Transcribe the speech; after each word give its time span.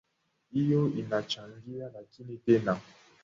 hiyo 0.51 0.87
inachangia 0.89 1.91
lakini 1.95 2.37
tena 2.37 2.79